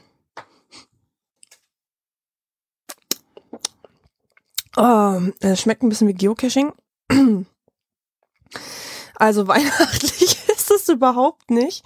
oh, 4.77 5.21
es 5.39 5.61
schmeckt 5.61 5.83
ein 5.83 5.89
bisschen 5.89 6.07
wie 6.07 6.13
Geocaching. 6.13 6.73
Also 9.15 9.47
weihnachtlich 9.47 10.37
ist 10.49 10.71
es 10.71 10.89
überhaupt 10.89 11.49
nicht. 11.49 11.83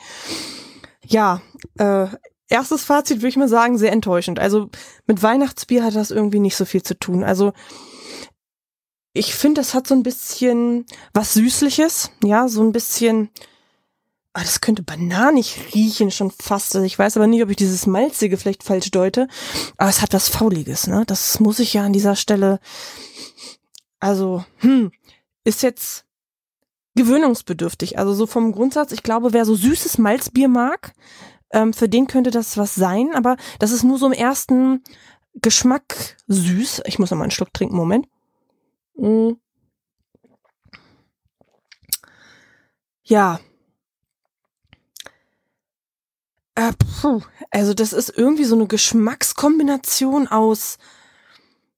Ja, 1.06 1.42
äh, 1.78 2.08
erstes 2.48 2.84
Fazit 2.84 3.18
würde 3.18 3.30
ich 3.30 3.38
mal 3.38 3.48
sagen, 3.48 3.78
sehr 3.78 3.92
enttäuschend. 3.92 4.40
Also 4.40 4.70
mit 5.08 5.24
Weihnachtsbier 5.24 5.84
hat 5.84 5.96
das 5.96 6.12
irgendwie 6.12 6.40
nicht 6.40 6.56
so 6.56 6.66
viel 6.66 6.84
zu 6.84 6.98
tun. 6.98 7.24
Also 7.24 7.54
ich 9.14 9.34
finde, 9.34 9.62
das 9.62 9.74
hat 9.74 9.88
so 9.88 9.96
ein 9.96 10.04
bisschen 10.04 10.86
was 11.14 11.34
Süßliches, 11.34 12.12
ja, 12.24 12.48
so 12.48 12.62
ein 12.62 12.72
bisschen, 12.72 13.30
ah, 14.34 14.42
das 14.42 14.62
könnte 14.62 14.84
bananig 14.84 15.74
riechen 15.74 16.12
schon 16.12 16.32
fast. 16.32 16.76
Also 16.76 16.86
ich 16.86 16.98
weiß 16.98 17.18
aber 17.18 17.28
nicht, 17.28 17.44
ob 17.44 17.50
ich 17.50 17.56
dieses 17.58 17.86
Malzige 17.86 18.38
vielleicht 18.38 18.64
falsch 18.64 18.92
deute, 18.92 19.28
aber 19.78 19.90
es 19.90 20.02
hat 20.02 20.14
was 20.14 20.30
Fauliges, 20.30 20.88
ne? 20.88 21.04
Das 21.06 21.40
muss 21.40 21.60
ich 21.60 21.74
ja 21.74 21.84
an 21.84 21.94
dieser 21.94 22.16
Stelle, 22.16 22.60
also, 24.00 24.46
hm, 24.58 24.92
ist 25.44 25.64
jetzt 25.64 26.06
gewöhnungsbedürftig. 26.96 27.98
Also 27.98 28.14
so 28.14 28.28
vom 28.28 28.52
Grundsatz, 28.52 28.92
ich 28.92 29.04
glaube, 29.04 29.34
wer 29.34 29.46
so 29.46 29.56
süßes 29.56 29.98
Malzbier 29.98 30.48
mag, 30.48 30.94
ähm, 31.52 31.74
für 31.74 31.90
den 31.90 32.08
könnte 32.08 32.32
das 32.32 32.58
was 32.58 32.76
sein, 32.76 33.12
aber 33.14 33.38
das 33.60 33.72
ist 33.72 33.84
nur 33.84 33.98
so 33.98 34.06
im 34.08 34.14
ersten 34.14 34.84
Geschmack 35.36 36.18
süß. 36.28 36.84
Ich 36.86 37.00
muss 37.00 37.12
noch 37.12 37.18
mal 37.18 37.24
einen 37.24 37.32
Schluck 37.32 37.54
trinken, 37.54 37.76
Moment. 37.76 38.08
Mm. 38.96 39.32
Ja. 43.04 43.40
Äh. 46.60 46.74
Also 47.52 47.74
das 47.74 47.94
ist 47.94 48.10
irgendwie 48.16 48.44
so 48.44 48.56
eine 48.56 48.68
Geschmackskombination 48.68 50.28
aus 50.28 50.78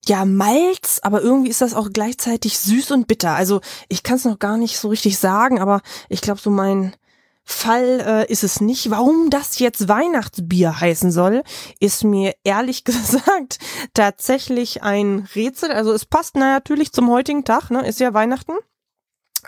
ja, 0.05 0.25
Malz, 0.25 0.99
aber 1.03 1.21
irgendwie 1.21 1.51
ist 1.51 1.61
das 1.61 1.75
auch 1.75 1.89
gleichzeitig 1.93 2.57
süß 2.57 2.89
und 2.91 3.07
bitter. 3.07 3.35
Also 3.35 3.61
ich 3.87 4.01
kann 4.01 4.15
es 4.15 4.25
noch 4.25 4.39
gar 4.39 4.57
nicht 4.57 4.79
so 4.79 4.89
richtig 4.89 5.19
sagen, 5.19 5.59
aber 5.59 5.81
ich 6.09 6.21
glaube, 6.21 6.41
so 6.41 6.49
mein 6.49 6.95
Fall 7.43 7.99
äh, 8.27 8.31
ist 8.31 8.43
es 8.43 8.61
nicht. 8.61 8.89
Warum 8.89 9.29
das 9.29 9.59
jetzt 9.59 9.87
Weihnachtsbier 9.87 10.79
heißen 10.79 11.11
soll, 11.11 11.43
ist 11.79 12.03
mir 12.03 12.33
ehrlich 12.43 12.83
gesagt 12.85 13.59
tatsächlich 13.93 14.81
ein 14.81 15.27
Rätsel. 15.35 15.71
Also 15.71 15.93
es 15.93 16.05
passt 16.05 16.35
natürlich 16.35 16.91
zum 16.91 17.11
heutigen 17.11 17.45
Tag, 17.45 17.69
ne? 17.69 17.87
Ist 17.87 17.99
ja 17.99 18.15
Weihnachten. 18.15 18.53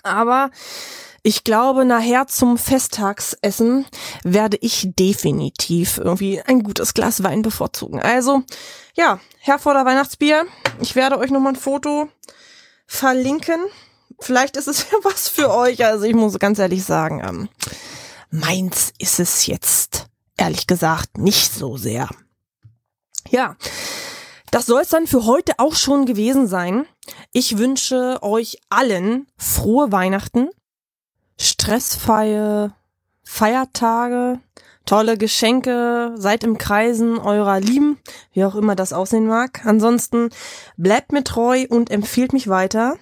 Aber 0.04 0.52
ich 1.24 1.44
glaube, 1.44 1.86
nachher 1.86 2.28
zum 2.28 2.58
Festtagsessen 2.58 3.86
werde 4.24 4.58
ich 4.62 4.90
definitiv 4.98 5.98
irgendwie 5.98 6.42
ein 6.42 6.64
gutes 6.64 6.94
Glas 6.94 7.24
Wein 7.24 7.42
bevorzugen. 7.42 8.02
Also, 8.02 8.44
ja, 8.96 9.20
Herforder 9.40 9.86
Weihnachtsbier. 9.86 10.46
Ich 10.82 10.96
werde 10.96 11.18
euch 11.18 11.32
nochmal 11.32 11.54
ein 11.54 11.58
Foto 11.58 12.10
verlinken 12.86 13.62
vielleicht 14.24 14.58
ist 14.58 14.68
es 14.68 14.88
ja 14.92 14.98
was 15.04 15.30
für 15.30 15.52
euch. 15.54 15.86
Also 15.86 16.06
ich 16.06 16.16
muss 16.16 16.40
ganz 16.40 16.60
ehrlich 16.60 16.84
sagen, 16.84 17.22
ähm, 17.26 17.50
meins 18.32 18.94
ist 18.98 19.20
es 19.20 19.46
jetzt 19.46 20.08
ehrlich 20.38 20.68
gesagt 20.68 21.18
nicht 21.18 21.54
so 21.54 21.78
sehr. 21.78 22.10
Ja, 23.30 23.56
das 24.52 24.66
soll 24.66 24.82
es 24.82 24.90
dann 24.90 25.08
für 25.08 25.26
heute 25.26 25.54
auch 25.58 25.76
schon 25.76 26.06
gewesen 26.06 26.48
sein. 26.48 26.86
Ich 27.32 27.58
wünsche 27.58 28.20
euch 28.22 28.60
allen 28.70 29.28
frohe 29.38 29.92
Weihnachten, 29.92 30.50
stressfreie 31.38 32.74
Feiertage, 33.24 34.40
tolle 34.86 35.18
Geschenke, 35.18 36.14
seid 36.16 36.44
im 36.44 36.58
Kreisen 36.58 37.18
eurer 37.18 37.60
Lieben, 37.60 37.98
wie 38.34 38.46
auch 38.46 38.56
immer 38.56 38.76
das 38.76 38.94
aussehen 38.94 39.28
mag. 39.28 39.66
Ansonsten 39.66 40.30
bleibt 40.78 41.12
mir 41.12 41.24
treu 41.24 41.66
und 41.70 41.90
empfiehlt 41.90 42.34
mich 42.34 42.48
weiter. 42.48 42.98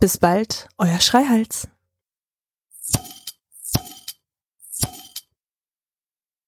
Bis 0.00 0.18
bald, 0.18 0.68
euer 0.78 1.00
Schreihals. 1.00 1.68